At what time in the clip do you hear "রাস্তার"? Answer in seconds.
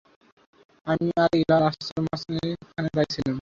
1.59-1.99